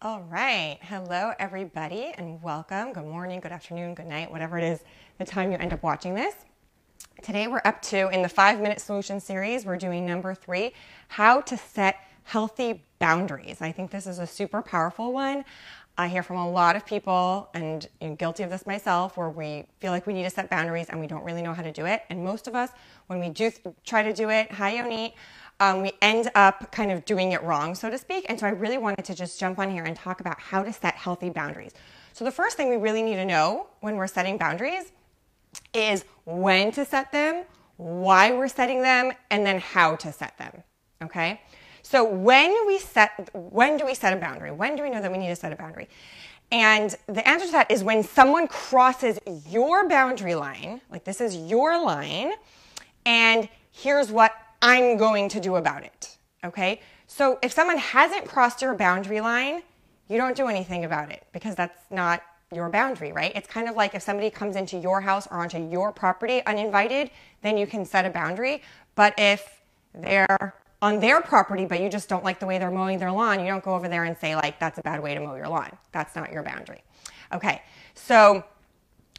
All 0.00 0.20
right. 0.30 0.78
Hello, 0.82 1.32
everybody, 1.40 2.12
and 2.16 2.40
welcome. 2.40 2.92
Good 2.92 3.04
morning, 3.04 3.40
good 3.40 3.50
afternoon, 3.50 3.94
good 3.94 4.06
night, 4.06 4.30
whatever 4.30 4.56
it 4.56 4.62
is, 4.62 4.84
the 5.18 5.24
time 5.24 5.50
you 5.50 5.58
end 5.58 5.72
up 5.72 5.82
watching 5.82 6.14
this. 6.14 6.36
Today, 7.20 7.48
we're 7.48 7.62
up 7.64 7.82
to, 7.82 8.08
in 8.10 8.22
the 8.22 8.28
five 8.28 8.60
minute 8.60 8.80
solution 8.80 9.18
series, 9.18 9.66
we're 9.66 9.76
doing 9.76 10.06
number 10.06 10.36
three 10.36 10.72
how 11.08 11.40
to 11.40 11.56
set 11.56 11.96
healthy 12.22 12.84
boundaries. 13.00 13.60
I 13.60 13.72
think 13.72 13.90
this 13.90 14.06
is 14.06 14.20
a 14.20 14.26
super 14.28 14.62
powerful 14.62 15.12
one. 15.12 15.44
I 15.96 16.06
hear 16.06 16.22
from 16.22 16.36
a 16.36 16.48
lot 16.48 16.76
of 16.76 16.86
people, 16.86 17.50
and 17.52 17.88
guilty 18.18 18.44
of 18.44 18.50
this 18.50 18.68
myself, 18.68 19.16
where 19.16 19.30
we 19.30 19.64
feel 19.80 19.90
like 19.90 20.06
we 20.06 20.12
need 20.12 20.22
to 20.22 20.30
set 20.30 20.48
boundaries 20.48 20.90
and 20.90 21.00
we 21.00 21.08
don't 21.08 21.24
really 21.24 21.42
know 21.42 21.54
how 21.54 21.62
to 21.62 21.72
do 21.72 21.86
it. 21.86 22.02
And 22.08 22.22
most 22.22 22.46
of 22.46 22.54
us, 22.54 22.70
when 23.08 23.18
we 23.18 23.30
do 23.30 23.50
try 23.84 24.04
to 24.04 24.12
do 24.12 24.30
it, 24.30 24.52
hi 24.52 24.76
Yoni, 24.76 25.16
um, 25.60 25.82
we 25.82 25.92
end 26.00 26.30
up 26.34 26.70
kind 26.70 26.92
of 26.92 27.04
doing 27.04 27.32
it 27.32 27.42
wrong, 27.42 27.74
so 27.74 27.90
to 27.90 27.98
speak. 27.98 28.26
And 28.28 28.38
so 28.38 28.46
I 28.46 28.50
really 28.50 28.78
wanted 28.78 29.04
to 29.06 29.14
just 29.14 29.40
jump 29.40 29.58
on 29.58 29.70
here 29.70 29.84
and 29.84 29.96
talk 29.96 30.20
about 30.20 30.40
how 30.40 30.62
to 30.62 30.72
set 30.72 30.94
healthy 30.94 31.30
boundaries. 31.30 31.72
So 32.12 32.24
the 32.24 32.30
first 32.30 32.56
thing 32.56 32.68
we 32.68 32.76
really 32.76 33.02
need 33.02 33.16
to 33.16 33.24
know 33.24 33.66
when 33.80 33.96
we're 33.96 34.06
setting 34.06 34.38
boundaries 34.38 34.92
is 35.74 36.04
when 36.24 36.70
to 36.72 36.84
set 36.84 37.10
them, 37.12 37.44
why 37.76 38.32
we're 38.32 38.48
setting 38.48 38.82
them, 38.82 39.12
and 39.30 39.44
then 39.44 39.60
how 39.60 39.96
to 39.96 40.12
set 40.12 40.36
them. 40.38 40.62
Okay? 41.02 41.40
So 41.82 42.04
when 42.04 42.54
we 42.66 42.78
set, 42.78 43.30
when 43.32 43.76
do 43.76 43.86
we 43.86 43.94
set 43.94 44.12
a 44.12 44.16
boundary? 44.16 44.50
When 44.50 44.76
do 44.76 44.82
we 44.82 44.90
know 44.90 45.00
that 45.00 45.10
we 45.10 45.18
need 45.18 45.28
to 45.28 45.36
set 45.36 45.52
a 45.52 45.56
boundary? 45.56 45.88
And 46.50 46.94
the 47.06 47.26
answer 47.28 47.46
to 47.46 47.52
that 47.52 47.70
is 47.70 47.84
when 47.84 48.02
someone 48.02 48.46
crosses 48.46 49.18
your 49.48 49.88
boundary 49.88 50.34
line, 50.34 50.80
like 50.90 51.04
this 51.04 51.20
is 51.20 51.36
your 51.36 51.82
line, 51.82 52.32
and 53.04 53.48
here's 53.70 54.10
what 54.10 54.32
I'm 54.62 54.96
going 54.96 55.28
to 55.30 55.40
do 55.40 55.56
about 55.56 55.84
it. 55.84 56.16
Okay? 56.44 56.80
So 57.06 57.38
if 57.42 57.52
someone 57.52 57.78
hasn't 57.78 58.26
crossed 58.26 58.62
your 58.62 58.74
boundary 58.74 59.20
line, 59.20 59.62
you 60.08 60.16
don't 60.16 60.36
do 60.36 60.46
anything 60.48 60.84
about 60.84 61.10
it 61.10 61.24
because 61.32 61.54
that's 61.54 61.78
not 61.90 62.22
your 62.54 62.68
boundary, 62.70 63.12
right? 63.12 63.32
It's 63.34 63.48
kind 63.48 63.68
of 63.68 63.76
like 63.76 63.94
if 63.94 64.02
somebody 64.02 64.30
comes 64.30 64.56
into 64.56 64.78
your 64.78 65.00
house 65.00 65.28
or 65.30 65.38
onto 65.38 65.58
your 65.58 65.92
property 65.92 66.42
uninvited, 66.46 67.10
then 67.42 67.58
you 67.58 67.66
can 67.66 67.84
set 67.84 68.06
a 68.06 68.10
boundary. 68.10 68.62
But 68.94 69.14
if 69.18 69.60
they're 69.94 70.54
on 70.80 71.00
their 71.00 71.20
property, 71.20 71.66
but 71.66 71.80
you 71.80 71.88
just 71.88 72.08
don't 72.08 72.24
like 72.24 72.40
the 72.40 72.46
way 72.46 72.58
they're 72.58 72.70
mowing 72.70 72.98
their 72.98 73.12
lawn, 73.12 73.40
you 73.40 73.46
don't 73.46 73.64
go 73.64 73.74
over 73.74 73.88
there 73.88 74.04
and 74.04 74.16
say, 74.16 74.34
like, 74.34 74.58
that's 74.58 74.78
a 74.78 74.82
bad 74.82 75.02
way 75.02 75.14
to 75.14 75.20
mow 75.20 75.34
your 75.34 75.48
lawn. 75.48 75.70
That's 75.92 76.14
not 76.14 76.32
your 76.32 76.42
boundary. 76.42 76.82
Okay, 77.32 77.62
so 77.94 78.44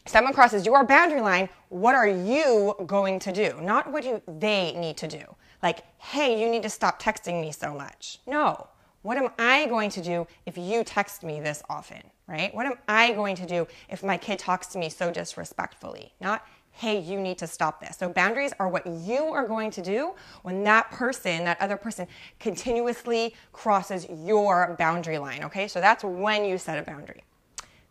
someone 0.09 0.33
crosses 0.33 0.65
your 0.65 0.83
boundary 0.83 1.21
line, 1.21 1.49
what 1.69 1.95
are 1.95 2.07
you 2.07 2.75
going 2.85 3.19
to 3.19 3.31
do? 3.31 3.59
Not 3.61 3.91
what 3.91 4.03
do 4.03 4.21
they 4.27 4.73
need 4.75 4.97
to 4.97 5.07
do. 5.07 5.23
Like, 5.61 5.83
hey, 5.99 6.41
you 6.41 6.49
need 6.49 6.63
to 6.63 6.69
stop 6.69 7.01
texting 7.01 7.41
me 7.41 7.51
so 7.51 7.73
much. 7.73 8.19
No. 8.25 8.67
What 9.01 9.17
am 9.17 9.29
I 9.37 9.65
going 9.67 9.89
to 9.91 10.01
do 10.01 10.27
if 10.45 10.57
you 10.57 10.83
text 10.83 11.23
me 11.23 11.39
this 11.39 11.63
often, 11.69 12.01
right? 12.27 12.53
What 12.53 12.65
am 12.65 12.73
I 12.87 13.13
going 13.13 13.35
to 13.37 13.45
do 13.45 13.67
if 13.89 14.03
my 14.03 14.17
kid 14.17 14.39
talks 14.39 14.67
to 14.67 14.77
me 14.77 14.89
so 14.89 15.09
disrespectfully? 15.11 16.11
Not, 16.19 16.45
hey, 16.71 16.99
you 16.99 17.19
need 17.19 17.37
to 17.37 17.47
stop 17.47 17.79
this. 17.79 17.97
So 17.97 18.09
boundaries 18.09 18.51
are 18.59 18.67
what 18.67 18.85
you 18.85 19.17
are 19.17 19.47
going 19.47 19.71
to 19.71 19.81
do 19.81 20.15
when 20.41 20.63
that 20.63 20.91
person, 20.91 21.45
that 21.45 21.61
other 21.61 21.77
person, 21.77 22.07
continuously 22.39 23.35
crosses 23.53 24.05
your 24.09 24.75
boundary 24.77 25.17
line, 25.17 25.43
okay? 25.45 25.67
So 25.67 25.79
that's 25.79 26.03
when 26.03 26.43
you 26.43 26.57
set 26.57 26.77
a 26.77 26.81
boundary. 26.81 27.23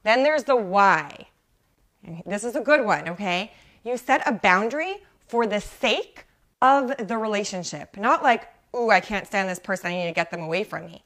Then 0.03 0.23
there's 0.23 0.45
the 0.45 0.57
why. 0.57 1.29
This 2.27 2.45
is 2.45 2.57
a 2.57 2.61
good 2.61 2.85
one, 2.85 3.09
okay? 3.09 3.53
You 3.85 3.97
set 3.97 4.27
a 4.27 4.33
boundary 4.33 4.97
for 5.27 5.47
the 5.47 5.61
sake 5.61 6.27
of 6.63 6.95
the 7.07 7.17
relationship, 7.17 7.97
not 7.97 8.23
like, 8.23 8.49
ooh, 8.75 8.91
I 8.91 9.01
can't 9.01 9.27
stand 9.27 9.49
this 9.49 9.59
person, 9.59 9.89
I 9.89 9.95
need 9.95 10.07
to 10.07 10.13
get 10.13 10.31
them 10.31 10.43
away 10.43 10.65
from 10.65 10.87
me. 10.87 11.05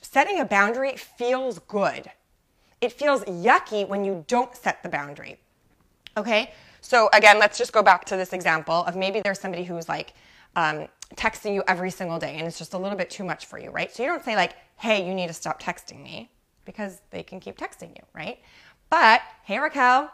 Setting 0.00 0.40
a 0.40 0.44
boundary 0.44 0.96
feels 0.96 1.58
good. 1.60 2.10
It 2.80 2.92
feels 2.92 3.22
yucky 3.24 3.86
when 3.86 4.04
you 4.04 4.24
don't 4.26 4.56
set 4.56 4.82
the 4.82 4.88
boundary. 4.88 5.38
Okay, 6.16 6.52
so 6.80 7.08
again, 7.12 7.38
let's 7.38 7.56
just 7.56 7.72
go 7.72 7.82
back 7.82 8.04
to 8.06 8.16
this 8.16 8.32
example 8.32 8.84
of 8.84 8.96
maybe 8.96 9.20
there's 9.20 9.38
somebody 9.38 9.64
who's 9.64 9.88
like 9.88 10.14
um, 10.56 10.88
texting 11.14 11.54
you 11.54 11.62
every 11.68 11.90
single 11.90 12.18
day 12.18 12.36
and 12.36 12.46
it's 12.46 12.58
just 12.58 12.74
a 12.74 12.78
little 12.78 12.98
bit 12.98 13.08
too 13.08 13.24
much 13.24 13.46
for 13.46 13.58
you, 13.58 13.70
right? 13.70 13.94
So 13.94 14.02
you 14.02 14.08
don't 14.08 14.24
say, 14.24 14.34
like, 14.36 14.54
hey, 14.78 15.06
you 15.06 15.14
need 15.14 15.28
to 15.28 15.32
stop 15.32 15.62
texting 15.62 16.02
me 16.02 16.30
because 16.64 17.00
they 17.10 17.22
can 17.22 17.40
keep 17.40 17.56
texting 17.56 17.90
you, 17.90 18.02
right? 18.14 18.40
But, 18.92 19.22
hey, 19.44 19.58
Raquel, 19.58 20.10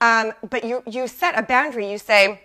um, 0.00 0.32
but 0.50 0.64
you, 0.64 0.82
you 0.88 1.06
set 1.06 1.38
a 1.38 1.42
boundary. 1.42 1.88
You 1.88 1.98
say, 1.98 2.40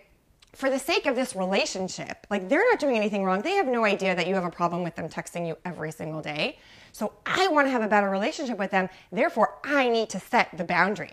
for 0.51 0.69
the 0.69 0.77
sake 0.77 1.07
of 1.07 1.15
this 1.15 1.35
relationship, 1.35 2.27
like 2.29 2.47
they're 2.47 2.63
not 2.69 2.77
doing 2.77 2.95
anything 2.95 3.23
wrong. 3.23 3.41
They 3.41 3.55
have 3.55 3.65
no 3.65 3.83
idea 3.83 4.13
that 4.13 4.27
you 4.27 4.35
have 4.35 4.43
a 4.43 4.51
problem 4.51 4.83
with 4.83 4.95
them 4.95 5.09
texting 5.09 5.47
you 5.47 5.57
every 5.65 5.91
single 5.91 6.21
day. 6.21 6.59
So 6.91 7.13
I 7.25 7.47
want 7.47 7.65
to 7.65 7.71
have 7.71 7.81
a 7.81 7.87
better 7.87 8.11
relationship 8.11 8.59
with 8.59 8.69
them. 8.69 8.87
Therefore, 9.11 9.57
I 9.63 9.89
need 9.89 10.09
to 10.09 10.19
set 10.19 10.55
the 10.55 10.63
boundary 10.63 11.09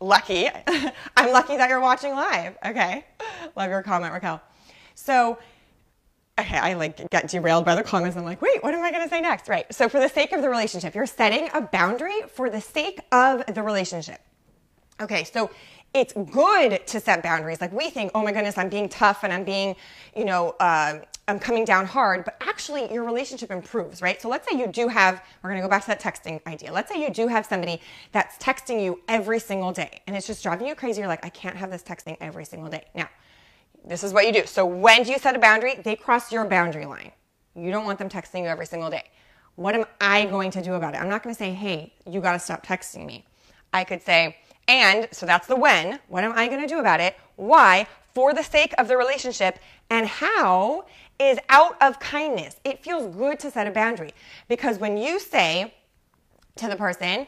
lucky. 0.00 0.48
I'm 1.16 1.30
lucky 1.30 1.56
that 1.56 1.68
you're 1.68 1.78
watching 1.78 2.12
live. 2.12 2.56
Okay. 2.66 3.04
Love 3.54 3.70
your 3.70 3.84
comment, 3.84 4.12
Raquel. 4.12 4.40
So, 4.96 5.38
okay, 6.38 6.56
I 6.56 6.74
like 6.74 7.10
get 7.10 7.28
derailed 7.28 7.64
by 7.64 7.74
the 7.74 7.82
comments. 7.82 8.16
I'm 8.16 8.24
like, 8.24 8.40
wait, 8.40 8.62
what 8.62 8.74
am 8.74 8.82
I 8.82 8.90
going 8.90 9.02
to 9.02 9.08
say 9.08 9.20
next? 9.20 9.48
Right. 9.48 9.72
So, 9.72 9.88
for 9.88 10.00
the 10.00 10.08
sake 10.08 10.32
of 10.32 10.42
the 10.42 10.48
relationship, 10.48 10.94
you're 10.94 11.06
setting 11.06 11.48
a 11.54 11.60
boundary 11.60 12.22
for 12.34 12.50
the 12.50 12.60
sake 12.60 13.00
of 13.12 13.44
the 13.54 13.62
relationship. 13.62 14.20
Okay. 15.00 15.24
So, 15.24 15.50
it's 15.94 16.12
good 16.12 16.86
to 16.86 17.00
set 17.00 17.22
boundaries. 17.22 17.60
Like 17.60 17.72
we 17.72 17.90
think, 17.90 18.12
oh 18.14 18.22
my 18.22 18.32
goodness, 18.32 18.58
I'm 18.58 18.68
being 18.68 18.88
tough 18.88 19.24
and 19.24 19.32
I'm 19.32 19.44
being, 19.44 19.74
you 20.14 20.24
know, 20.24 20.54
uh, 20.60 20.98
I'm 21.26 21.38
coming 21.38 21.64
down 21.64 21.86
hard, 21.86 22.24
but 22.24 22.36
actually 22.40 22.92
your 22.92 23.04
relationship 23.04 23.50
improves, 23.50 24.00
right? 24.00 24.20
So 24.20 24.28
let's 24.28 24.48
say 24.48 24.58
you 24.58 24.66
do 24.66 24.88
have, 24.88 25.22
we're 25.42 25.50
gonna 25.50 25.62
go 25.62 25.68
back 25.68 25.82
to 25.82 25.88
that 25.88 26.00
texting 26.00 26.44
idea. 26.46 26.72
Let's 26.72 26.92
say 26.92 27.02
you 27.02 27.10
do 27.10 27.28
have 27.28 27.46
somebody 27.46 27.80
that's 28.12 28.36
texting 28.38 28.82
you 28.82 29.00
every 29.08 29.38
single 29.38 29.72
day 29.72 30.00
and 30.06 30.16
it's 30.16 30.26
just 30.26 30.42
driving 30.42 30.66
you 30.66 30.74
crazy. 30.74 31.00
You're 31.00 31.08
like, 31.08 31.24
I 31.24 31.30
can't 31.30 31.56
have 31.56 31.70
this 31.70 31.82
texting 31.82 32.16
every 32.20 32.44
single 32.44 32.70
day. 32.70 32.84
Now, 32.94 33.08
this 33.88 34.04
is 34.04 34.12
what 34.12 34.26
you 34.26 34.32
do. 34.32 34.46
So 34.46 34.64
when 34.64 35.02
do 35.02 35.10
you 35.10 35.18
set 35.18 35.34
a 35.34 35.38
boundary? 35.38 35.74
They 35.82 35.96
cross 35.96 36.30
your 36.30 36.44
boundary 36.44 36.86
line. 36.86 37.10
You 37.56 37.70
don't 37.72 37.84
want 37.84 37.98
them 37.98 38.08
texting 38.08 38.42
you 38.42 38.48
every 38.48 38.66
single 38.66 38.90
day. 38.90 39.04
What 39.56 39.74
am 39.74 39.86
I 40.00 40.26
going 40.26 40.52
to 40.52 40.62
do 40.62 40.74
about 40.74 40.94
it? 40.94 41.00
I'm 41.00 41.08
not 41.08 41.22
gonna 41.22 41.34
say, 41.34 41.52
hey, 41.52 41.92
you 42.06 42.20
gotta 42.20 42.38
stop 42.38 42.64
texting 42.64 43.04
me. 43.06 43.24
I 43.72 43.84
could 43.84 44.02
say, 44.02 44.36
and 44.68 45.08
so 45.10 45.26
that's 45.26 45.46
the 45.46 45.56
when. 45.56 45.98
What 46.08 46.22
am 46.24 46.32
I 46.36 46.46
going 46.46 46.60
to 46.60 46.66
do 46.66 46.78
about 46.78 47.00
it? 47.00 47.16
Why? 47.36 47.86
For 48.14 48.34
the 48.34 48.42
sake 48.42 48.74
of 48.78 48.86
the 48.86 48.96
relationship. 48.96 49.58
And 49.90 50.06
how 50.06 50.84
is 51.18 51.38
out 51.48 51.76
of 51.82 51.98
kindness. 51.98 52.56
It 52.64 52.82
feels 52.82 53.14
good 53.16 53.40
to 53.40 53.50
set 53.50 53.66
a 53.66 53.70
boundary 53.70 54.12
because 54.46 54.78
when 54.78 54.96
you 54.96 55.18
say 55.18 55.74
to 56.56 56.68
the 56.68 56.76
person, 56.76 57.26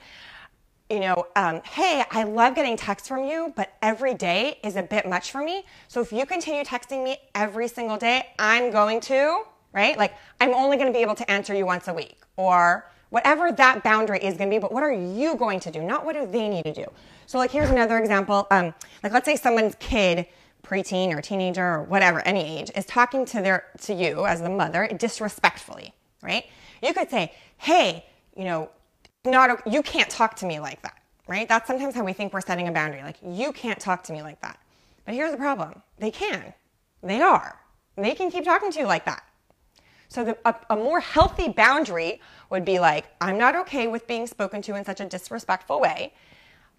you 0.90 0.98
know, 0.98 1.26
um, 1.36 1.62
hey, 1.64 2.02
I 2.10 2.24
love 2.24 2.56
getting 2.56 2.76
texts 2.76 3.06
from 3.06 3.24
you, 3.24 3.52
but 3.54 3.74
every 3.80 4.14
day 4.14 4.58
is 4.64 4.74
a 4.74 4.82
bit 4.82 5.08
much 5.08 5.30
for 5.30 5.42
me. 5.42 5.64
So 5.86 6.00
if 6.00 6.12
you 6.12 6.26
continue 6.26 6.64
texting 6.64 7.04
me 7.04 7.18
every 7.34 7.68
single 7.68 7.96
day, 7.96 8.26
I'm 8.38 8.72
going 8.72 9.00
to, 9.02 9.44
right? 9.72 9.96
Like, 9.96 10.14
I'm 10.40 10.52
only 10.52 10.76
going 10.76 10.88
to 10.88 10.92
be 10.92 11.02
able 11.02 11.14
to 11.14 11.30
answer 11.30 11.54
you 11.54 11.64
once 11.64 11.86
a 11.86 11.94
week 11.94 12.18
or 12.36 12.90
whatever 13.10 13.52
that 13.52 13.84
boundary 13.84 14.18
is 14.18 14.36
going 14.36 14.50
to 14.50 14.54
be. 14.54 14.58
But 14.58 14.72
what 14.72 14.82
are 14.82 14.92
you 14.92 15.36
going 15.36 15.60
to 15.60 15.70
do? 15.70 15.80
Not 15.80 16.04
what 16.04 16.14
do 16.14 16.26
they 16.26 16.48
need 16.48 16.64
to 16.64 16.74
do. 16.74 16.86
So, 17.26 17.38
like, 17.38 17.52
here's 17.52 17.70
another 17.70 17.96
example. 17.98 18.48
Um, 18.50 18.74
like, 19.04 19.12
let's 19.12 19.26
say 19.26 19.36
someone's 19.36 19.76
kid, 19.78 20.26
preteen 20.64 21.16
or 21.16 21.20
teenager 21.20 21.64
or 21.64 21.82
whatever, 21.84 22.20
any 22.26 22.58
age, 22.58 22.72
is 22.74 22.84
talking 22.84 23.24
to 23.26 23.40
their 23.40 23.64
to 23.82 23.94
you 23.94 24.26
as 24.26 24.42
the 24.42 24.50
mother 24.50 24.88
disrespectfully, 24.88 25.94
right? 26.20 26.46
You 26.82 26.92
could 26.92 27.10
say, 27.10 27.32
"Hey, 27.58 28.04
you 28.36 28.44
know, 28.44 28.70
not 29.24 29.66
you 29.66 29.82
can't 29.82 30.10
talk 30.10 30.36
to 30.36 30.46
me 30.46 30.60
like 30.60 30.82
that." 30.82 30.96
Right? 31.28 31.48
That's 31.48 31.66
sometimes 31.66 31.94
how 31.94 32.04
we 32.04 32.12
think 32.12 32.32
we're 32.32 32.40
setting 32.40 32.66
a 32.66 32.72
boundary. 32.72 33.02
Like, 33.02 33.16
you 33.22 33.52
can't 33.52 33.78
talk 33.78 34.02
to 34.04 34.12
me 34.12 34.20
like 34.22 34.40
that. 34.40 34.58
But 35.04 35.14
here's 35.14 35.30
the 35.30 35.36
problem. 35.36 35.82
They 35.98 36.10
can. 36.10 36.52
They 37.02 37.20
are. 37.20 37.60
They 37.96 38.14
can 38.14 38.30
keep 38.30 38.44
talking 38.44 38.72
to 38.72 38.80
you 38.80 38.86
like 38.86 39.04
that. 39.04 39.22
So 40.08 40.24
the, 40.24 40.38
a, 40.44 40.54
a, 40.70 40.76
more 40.76 40.98
healthy 40.98 41.48
boundary 41.48 42.20
would 42.50 42.64
be 42.64 42.80
like, 42.80 43.06
I'm 43.20 43.38
not 43.38 43.54
okay 43.54 43.86
with 43.86 44.08
being 44.08 44.26
spoken 44.26 44.60
to 44.62 44.74
in 44.74 44.84
such 44.84 45.00
a 45.00 45.06
disrespectful 45.06 45.80
way. 45.80 46.12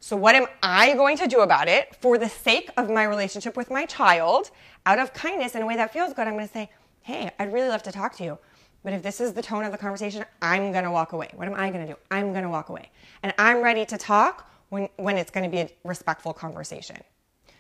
So, 0.01 0.17
what 0.17 0.35
am 0.35 0.47
I 0.61 0.95
going 0.95 1.15
to 1.17 1.27
do 1.27 1.39
about 1.39 1.69
it 1.69 1.95
for 1.95 2.17
the 2.17 2.27
sake 2.27 2.71
of 2.75 2.89
my 2.89 3.03
relationship 3.03 3.55
with 3.55 3.69
my 3.71 3.85
child, 3.85 4.51
out 4.85 4.99
of 4.99 5.13
kindness 5.13 5.55
in 5.55 5.61
a 5.61 5.65
way 5.65 5.77
that 5.77 5.93
feels 5.93 6.13
good? 6.13 6.27
I'm 6.27 6.33
going 6.33 6.47
to 6.47 6.53
say, 6.53 6.69
Hey, 7.03 7.31
I'd 7.39 7.53
really 7.53 7.69
love 7.69 7.83
to 7.83 7.91
talk 7.91 8.15
to 8.17 8.23
you. 8.23 8.37
But 8.83 8.93
if 8.93 9.03
this 9.03 9.21
is 9.21 9.33
the 9.33 9.41
tone 9.41 9.63
of 9.63 9.71
the 9.71 9.77
conversation, 9.77 10.25
I'm 10.41 10.71
going 10.71 10.83
to 10.83 10.91
walk 10.91 11.13
away. 11.13 11.29
What 11.35 11.47
am 11.47 11.53
I 11.53 11.69
going 11.69 11.85
to 11.85 11.93
do? 11.93 11.99
I'm 12.09 12.31
going 12.31 12.43
to 12.43 12.49
walk 12.49 12.69
away. 12.69 12.89
And 13.21 13.33
I'm 13.37 13.61
ready 13.61 13.85
to 13.85 13.97
talk 13.97 14.49
when, 14.69 14.89
when 14.97 15.17
it's 15.17 15.29
going 15.29 15.43
to 15.43 15.49
be 15.49 15.59
a 15.61 15.69
respectful 15.83 16.33
conversation. 16.33 16.97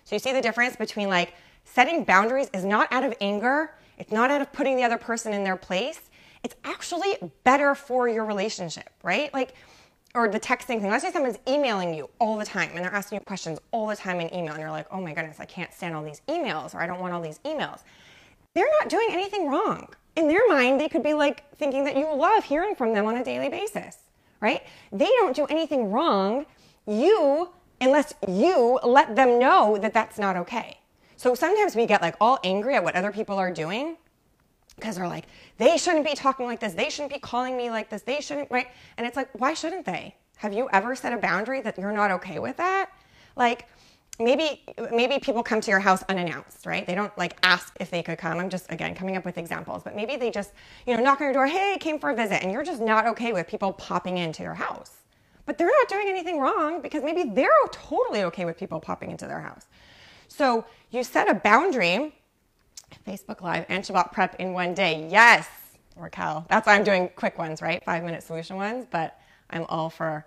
So, 0.03 0.15
you 0.15 0.19
see 0.19 0.33
the 0.33 0.41
difference 0.41 0.75
between 0.75 1.09
like 1.09 1.33
setting 1.63 2.03
boundaries 2.03 2.49
is 2.53 2.65
not 2.65 2.91
out 2.91 3.03
of 3.03 3.13
anger, 3.21 3.75
it's 3.97 4.11
not 4.11 4.31
out 4.31 4.41
of 4.41 4.51
putting 4.51 4.75
the 4.75 4.83
other 4.83 4.97
person 4.97 5.31
in 5.33 5.43
their 5.43 5.57
place. 5.57 6.09
It's 6.43 6.55
actually 6.63 7.17
better 7.43 7.75
for 7.75 8.09
your 8.09 8.25
relationship, 8.25 8.89
right? 9.03 9.31
Like, 9.31 9.53
or 10.15 10.27
the 10.27 10.39
texting 10.39 10.81
thing. 10.81 10.89
Let's 10.89 11.03
say 11.03 11.11
someone's 11.11 11.37
emailing 11.47 11.93
you 11.93 12.09
all 12.19 12.37
the 12.37 12.45
time 12.45 12.71
and 12.73 12.83
they're 12.83 12.93
asking 12.93 13.19
you 13.19 13.25
questions 13.25 13.59
all 13.71 13.87
the 13.87 13.95
time 13.95 14.19
in 14.19 14.33
email, 14.33 14.53
and 14.53 14.59
you're 14.59 14.71
like, 14.71 14.87
oh 14.91 14.99
my 14.99 15.13
goodness, 15.13 15.39
I 15.39 15.45
can't 15.45 15.71
stand 15.73 15.95
all 15.95 16.03
these 16.03 16.21
emails, 16.27 16.73
or 16.73 16.81
I 16.81 16.87
don't 16.87 16.99
want 16.99 17.13
all 17.13 17.21
these 17.21 17.39
emails. 17.45 17.81
They're 18.53 18.67
not 18.79 18.89
doing 18.89 19.07
anything 19.11 19.47
wrong. 19.47 19.87
In 20.15 20.27
their 20.27 20.47
mind, 20.47 20.79
they 20.79 20.89
could 20.89 21.03
be 21.03 21.13
like 21.13 21.49
thinking 21.55 21.85
that 21.85 21.95
you 21.95 22.13
love 22.13 22.43
hearing 22.43 22.75
from 22.75 22.93
them 22.93 23.05
on 23.05 23.17
a 23.17 23.23
daily 23.23 23.49
basis, 23.49 23.97
right? 24.41 24.61
They 24.91 25.05
don't 25.05 25.35
do 25.35 25.45
anything 25.45 25.91
wrong. 25.91 26.45
You, 26.85 27.49
unless 27.79 28.13
you 28.27 28.79
let 28.83 29.15
them 29.15 29.39
know 29.39 29.77
that 29.79 29.93
that's 29.93 30.17
not 30.19 30.35
okay. 30.37 30.79
So 31.15 31.35
sometimes 31.35 31.75
we 31.75 31.85
get 31.85 32.01
like 32.01 32.15
all 32.19 32.39
angry 32.43 32.75
at 32.75 32.83
what 32.83 32.95
other 32.95 33.11
people 33.11 33.37
are 33.37 33.51
doing 33.51 33.97
because 34.75 34.95
they're 34.95 35.07
like, 35.07 35.25
they 35.57 35.77
shouldn't 35.77 36.05
be 36.05 36.15
talking 36.15 36.47
like 36.47 36.59
this. 36.59 36.73
They 36.73 36.89
shouldn't 36.89 37.13
be 37.13 37.19
calling 37.19 37.55
me 37.55 37.69
like 37.69 37.89
this. 37.89 38.01
They 38.01 38.19
shouldn't, 38.19 38.49
right? 38.49 38.67
And 38.97 39.05
it's 39.05 39.15
like, 39.15 39.29
why 39.33 39.53
shouldn't 39.53 39.85
they? 39.85 40.15
Have 40.37 40.53
you 40.53 40.67
ever 40.73 40.95
set 40.95 41.13
a 41.13 41.17
boundary 41.17 41.61
that 41.61 41.77
you're 41.77 41.91
not 41.91 42.09
okay 42.09 42.39
with 42.39 42.57
that? 42.57 42.89
Like, 43.35 43.67
maybe 44.23 44.63
maybe 44.91 45.19
people 45.19 45.43
come 45.43 45.61
to 45.61 45.71
your 45.71 45.79
house 45.79 46.03
unannounced 46.09 46.65
right? 46.65 46.85
They 46.85 46.95
don't 46.95 47.15
like 47.17 47.37
ask 47.43 47.75
if 47.79 47.89
they 47.91 48.03
could 48.03 48.17
come. 48.17 48.39
I'm 48.39 48.49
just 48.49 48.71
again 48.71 48.95
coming 48.95 49.17
up 49.17 49.25
with 49.25 49.37
examples 49.37 49.83
but 49.83 49.95
maybe 49.95 50.15
they 50.15 50.31
just 50.31 50.53
you 50.85 50.95
know 50.95 51.03
knock 51.03 51.21
on 51.21 51.25
your 51.25 51.33
door 51.33 51.47
hey 51.47 51.77
came 51.79 51.99
for 51.99 52.11
a 52.11 52.15
visit 52.15 52.43
and 52.43 52.51
you're 52.51 52.63
just 52.63 52.81
not 52.81 53.05
okay 53.07 53.33
with 53.33 53.47
people 53.47 53.73
popping 53.73 54.17
into 54.17 54.43
your 54.43 54.53
house. 54.53 54.97
But 55.45 55.57
they're 55.57 55.67
not 55.67 55.89
doing 55.89 56.07
anything 56.07 56.39
wrong 56.39 56.81
because 56.81 57.03
maybe 57.03 57.23
they're 57.23 57.49
totally 57.71 58.23
okay 58.23 58.45
with 58.45 58.57
people 58.57 58.79
popping 58.79 59.11
into 59.11 59.25
their 59.25 59.41
house. 59.41 59.65
So 60.27 60.65
you 60.91 61.03
set 61.03 61.29
a 61.29 61.33
boundary 61.33 62.15
facebook 63.07 63.41
live 63.41 63.65
and 63.69 63.83
shabbat 63.83 64.11
prep 64.11 64.35
in 64.35 64.53
one 64.53 64.73
day. 64.73 65.07
Yes 65.09 65.47
raquel 65.97 66.45
that's 66.49 66.65
why 66.65 66.75
i'm 66.75 66.83
doing 66.83 67.09
quick 67.15 67.37
ones 67.37 67.61
right? 67.61 67.83
Five 67.83 68.03
minute 68.03 68.23
solution 68.23 68.55
ones 68.55 68.85
but 68.89 69.19
i'm 69.49 69.65
all 69.67 69.89
for 69.89 70.25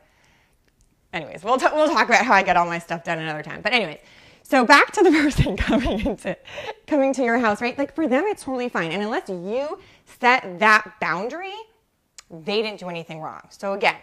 anyways, 1.15 1.43
we'll, 1.43 1.57
t- 1.57 1.67
we'll 1.73 1.89
talk 1.89 2.09
about 2.09 2.25
how 2.25 2.35
I 2.35 2.43
get 2.43 2.57
all 2.57 2.67
my 2.67 2.79
stuff 2.79 3.05
done 3.05 3.19
another 3.19 3.43
time. 3.43 3.63
But 3.63 3.73
anyways, 3.73 3.99
so 4.43 4.65
back 4.67 4.93
to 4.93 5.03
the 5.03 5.11
person 5.23 5.57
coming 5.57 6.05
into 6.05 6.37
coming 6.87 7.15
to 7.15 7.23
your 7.23 7.39
house, 7.39 7.63
right? 7.63 7.79
Like 7.79 7.95
for 7.95 8.07
them, 8.07 8.25
it's 8.27 8.43
totally 8.43 8.69
fine. 8.69 8.93
And 8.93 9.03
unless 9.03 9.29
you 9.29 9.79
set 10.05 10.59
that 10.59 10.97
boundary, 11.01 11.55
they 12.31 12.61
didn't 12.61 12.81
do 12.81 12.89
anything 12.89 13.21
wrong. 13.21 13.43
So 13.49 13.73
again, 13.73 13.97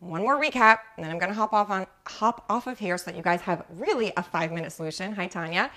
one 0.00 0.22
more 0.22 0.38
recap, 0.38 0.80
and 0.96 1.04
then 1.04 1.10
I'm 1.10 1.18
gonna 1.18 1.32
hop 1.32 1.54
off 1.54 1.70
on 1.70 1.86
hop 2.06 2.44
off 2.50 2.66
of 2.66 2.78
here 2.78 2.98
so 2.98 3.06
that 3.06 3.16
you 3.16 3.22
guys 3.22 3.40
have 3.42 3.64
really 3.70 4.12
a 4.16 4.22
five 4.22 4.52
minute 4.52 4.72
solution. 4.72 5.14
Hi 5.14 5.26
Tanya. 5.26 5.70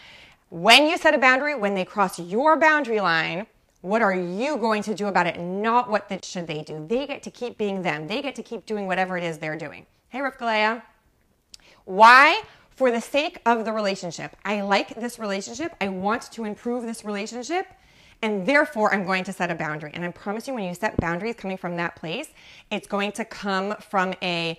When 0.49 0.87
you 0.87 0.97
set 0.97 1.13
a 1.13 1.17
boundary, 1.17 1.55
when 1.55 1.75
they 1.75 1.83
cross 1.83 2.19
your 2.19 2.57
boundary 2.57 3.01
line, 3.01 3.47
what 3.81 4.01
are 4.01 4.15
you 4.15 4.57
going 4.57 4.81
to 4.83 4.95
do 4.95 5.07
about 5.07 5.27
it? 5.27 5.39
Not 5.39 5.89
what 5.89 6.07
the, 6.07 6.19
should 6.23 6.47
they 6.47 6.63
do. 6.63 6.85
They 6.87 7.05
get 7.05 7.21
to 7.23 7.31
keep 7.31 7.57
being 7.57 7.81
them. 7.81 8.07
They 8.07 8.21
get 8.21 8.35
to 8.35 8.43
keep 8.43 8.65
doing 8.65 8.87
whatever 8.87 9.17
it 9.17 9.25
is 9.25 9.37
they're 9.37 9.57
doing. 9.57 9.85
Hey, 10.09 10.19
Rivka 10.19 10.81
Why? 11.83 12.41
For 12.69 12.91
the 12.91 13.01
sake 13.01 13.41
of 13.45 13.65
the 13.65 13.73
relationship. 13.73 14.37
I 14.45 14.61
like 14.61 14.95
this 14.95 15.19
relationship. 15.19 15.75
I 15.81 15.89
want 15.89 16.31
to 16.31 16.45
improve 16.45 16.83
this 16.83 17.03
relationship. 17.03 17.67
And 18.21 18.45
therefore, 18.45 18.93
I'm 18.93 19.05
going 19.05 19.25
to 19.25 19.33
set 19.33 19.51
a 19.51 19.55
boundary. 19.55 19.91
And 19.93 20.05
I 20.05 20.11
promise 20.11 20.47
you, 20.47 20.53
when 20.53 20.63
you 20.63 20.73
set 20.73 20.95
boundaries 20.95 21.35
coming 21.35 21.57
from 21.57 21.75
that 21.75 21.97
place, 21.97 22.29
it's 22.71 22.87
going 22.87 23.11
to 23.13 23.25
come 23.25 23.75
from 23.89 24.13
a, 24.21 24.57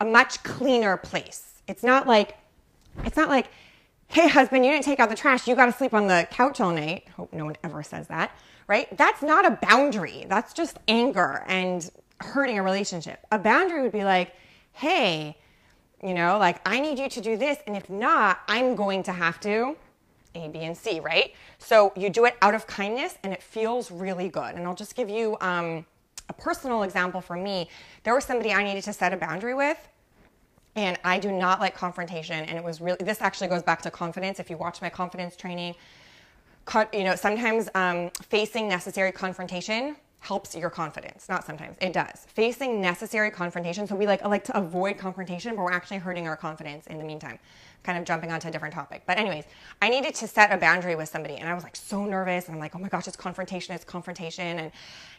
a 0.00 0.06
much 0.06 0.42
cleaner 0.44 0.96
place. 0.96 1.60
It's 1.68 1.82
not 1.82 2.06
like, 2.06 2.38
it's 3.04 3.18
not 3.18 3.28
like, 3.28 3.48
hey, 4.08 4.28
husband, 4.28 4.64
you 4.64 4.72
didn't 4.72 4.86
take 4.86 4.98
out 4.98 5.10
the 5.10 5.14
trash. 5.14 5.46
You 5.46 5.54
got 5.54 5.66
to 5.66 5.72
sleep 5.72 5.92
on 5.92 6.06
the 6.06 6.26
couch 6.30 6.58
all 6.58 6.72
night. 6.72 7.06
Hope 7.16 7.34
no 7.34 7.44
one 7.44 7.56
ever 7.62 7.82
says 7.82 8.08
that, 8.08 8.30
right? 8.66 8.96
That's 8.96 9.22
not 9.22 9.44
a 9.44 9.58
boundary. 9.60 10.24
That's 10.26 10.54
just 10.54 10.78
anger 10.88 11.44
and 11.48 11.90
hurting 12.20 12.58
a 12.58 12.62
relationship. 12.62 13.26
A 13.30 13.38
boundary 13.38 13.82
would 13.82 13.92
be 13.92 14.04
like, 14.04 14.32
hey, 14.76 15.36
you 16.02 16.12
know, 16.12 16.38
like 16.38 16.60
I 16.68 16.80
need 16.80 16.98
you 16.98 17.08
to 17.08 17.20
do 17.20 17.36
this. 17.36 17.58
And 17.66 17.76
if 17.76 17.88
not, 17.88 18.40
I'm 18.46 18.74
going 18.74 19.02
to 19.04 19.12
have 19.12 19.40
to 19.40 19.74
A, 20.34 20.48
B, 20.48 20.60
and 20.60 20.76
C, 20.76 21.00
right? 21.00 21.32
So 21.58 21.92
you 21.96 22.10
do 22.10 22.26
it 22.26 22.36
out 22.42 22.54
of 22.54 22.66
kindness 22.66 23.16
and 23.22 23.32
it 23.32 23.42
feels 23.42 23.90
really 23.90 24.28
good. 24.28 24.54
And 24.54 24.66
I'll 24.66 24.74
just 24.74 24.94
give 24.94 25.08
you 25.08 25.38
um, 25.40 25.86
a 26.28 26.34
personal 26.34 26.82
example 26.82 27.22
for 27.22 27.36
me. 27.36 27.70
There 28.04 28.14
was 28.14 28.24
somebody 28.24 28.52
I 28.52 28.62
needed 28.62 28.84
to 28.84 28.92
set 28.92 29.14
a 29.14 29.16
boundary 29.16 29.54
with. 29.54 29.78
And 30.74 30.98
I 31.04 31.18
do 31.18 31.32
not 31.32 31.58
like 31.58 31.74
confrontation. 31.74 32.44
And 32.44 32.58
it 32.58 32.62
was 32.62 32.82
really, 32.82 32.98
this 33.00 33.22
actually 33.22 33.48
goes 33.48 33.62
back 33.62 33.80
to 33.82 33.90
confidence. 33.90 34.38
If 34.38 34.50
you 34.50 34.58
watch 34.58 34.82
my 34.82 34.90
confidence 34.90 35.34
training, 35.34 35.74
you 36.92 37.04
know, 37.04 37.14
sometimes 37.14 37.70
um, 37.74 38.10
facing 38.28 38.68
necessary 38.68 39.10
confrontation 39.10 39.96
helps 40.26 40.56
your 40.56 40.70
confidence. 40.70 41.28
Not 41.28 41.46
sometimes, 41.46 41.76
it 41.80 41.92
does. 41.92 42.26
Facing 42.34 42.80
necessary 42.80 43.30
confrontation. 43.30 43.86
So 43.86 43.94
we 43.94 44.06
like 44.08 44.24
like 44.24 44.42
to 44.44 44.58
avoid 44.58 44.98
confrontation, 44.98 45.54
but 45.54 45.62
we're 45.62 45.70
actually 45.70 45.98
hurting 45.98 46.26
our 46.26 46.36
confidence 46.36 46.88
in 46.88 46.98
the 46.98 47.04
meantime. 47.04 47.38
Kind 47.84 47.96
of 47.96 48.04
jumping 48.04 48.32
onto 48.32 48.48
a 48.48 48.50
different 48.50 48.74
topic. 48.74 49.02
But 49.06 49.18
anyways, 49.18 49.44
I 49.80 49.88
needed 49.88 50.16
to 50.16 50.26
set 50.26 50.52
a 50.52 50.56
boundary 50.56 50.96
with 50.96 51.08
somebody 51.08 51.36
and 51.36 51.48
I 51.48 51.54
was 51.54 51.62
like 51.62 51.76
so 51.76 52.04
nervous 52.04 52.46
and 52.46 52.56
I'm 52.56 52.60
like, 52.60 52.74
oh 52.74 52.80
my 52.80 52.88
gosh, 52.88 53.06
it's 53.06 53.16
confrontation, 53.16 53.76
it's 53.76 53.84
confrontation. 53.84 54.58
And 54.58 54.72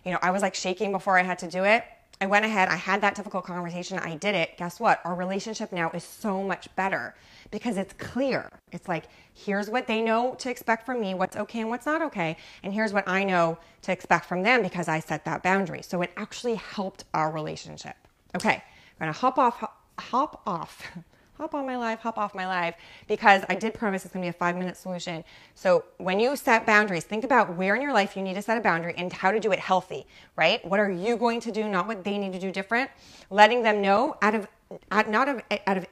you 0.03 0.11
know, 0.11 0.19
I 0.21 0.31
was 0.31 0.41
like 0.41 0.55
shaking 0.55 0.91
before 0.91 1.17
I 1.17 1.23
had 1.23 1.39
to 1.39 1.47
do 1.47 1.63
it. 1.63 1.85
I 2.19 2.25
went 2.25 2.45
ahead, 2.45 2.67
I 2.69 2.77
had 2.77 3.01
that 3.01 3.13
difficult 3.13 3.45
conversation, 3.45 3.99
I 3.99 4.15
did 4.15 4.33
it. 4.33 4.57
Guess 4.57 4.79
what? 4.79 5.01
Our 5.05 5.13
relationship 5.13 5.71
now 5.71 5.91
is 5.91 6.03
so 6.03 6.41
much 6.41 6.67
better 6.75 7.13
because 7.51 7.77
it's 7.77 7.93
clear. 7.93 8.49
It's 8.71 8.87
like, 8.87 9.05
here's 9.35 9.69
what 9.69 9.85
they 9.85 10.01
know 10.01 10.33
to 10.39 10.49
expect 10.49 10.83
from 10.85 10.99
me, 10.99 11.13
what's 11.13 11.37
okay 11.37 11.61
and 11.61 11.69
what's 11.69 11.85
not 11.85 12.01
okay. 12.01 12.37
And 12.63 12.73
here's 12.73 12.91
what 12.91 13.07
I 13.07 13.23
know 13.23 13.59
to 13.83 13.91
expect 13.91 14.25
from 14.25 14.41
them 14.41 14.63
because 14.63 14.87
I 14.87 14.99
set 14.99 15.25
that 15.25 15.43
boundary. 15.43 15.83
So 15.83 16.01
it 16.01 16.11
actually 16.17 16.55
helped 16.55 17.03
our 17.13 17.31
relationship. 17.31 17.95
Okay, 18.35 18.55
I'm 18.55 18.63
gonna 18.99 19.11
hop 19.11 19.37
off, 19.37 19.63
hop 19.99 20.41
off. 20.47 20.81
hop 21.37 21.53
on 21.53 21.65
my 21.65 21.77
live, 21.77 21.99
hop 21.99 22.17
off 22.17 22.33
my 22.33 22.47
live, 22.47 22.73
because 23.07 23.43
I 23.47 23.55
did 23.55 23.73
promise 23.73 24.03
it's 24.03 24.13
gonna 24.13 24.25
be 24.25 24.29
a 24.29 24.33
five 24.33 24.57
minute 24.57 24.75
solution. 24.75 25.23
So 25.55 25.85
when 25.97 26.19
you 26.19 26.35
set 26.35 26.65
boundaries, 26.65 27.03
think 27.03 27.23
about 27.23 27.55
where 27.55 27.75
in 27.75 27.81
your 27.81 27.93
life 27.93 28.17
you 28.17 28.23
need 28.23 28.33
to 28.33 28.41
set 28.41 28.57
a 28.57 28.61
boundary 28.61 28.95
and 28.97 29.13
how 29.13 29.31
to 29.31 29.39
do 29.39 29.51
it 29.51 29.59
healthy, 29.59 30.05
right? 30.35 30.65
What 30.65 30.79
are 30.79 30.89
you 30.89 31.15
going 31.15 31.39
to 31.41 31.51
do, 31.51 31.67
not 31.69 31.87
what 31.87 32.03
they 32.03 32.17
need 32.17 32.33
to 32.33 32.39
do 32.39 32.51
different? 32.51 32.89
Letting 33.29 33.61
them 33.61 33.81
know 33.81 34.17
out 34.21 34.35
of, 34.35 34.47
not 34.91 35.29
of, 35.29 35.41
out 35.65 35.77
of 35.77 35.85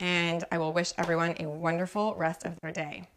and 0.00 0.44
I 0.50 0.58
will 0.58 0.72
wish 0.72 0.92
everyone 0.96 1.34
a 1.40 1.48
wonderful 1.48 2.14
rest 2.14 2.44
of 2.44 2.58
their 2.60 2.72
day. 2.72 3.08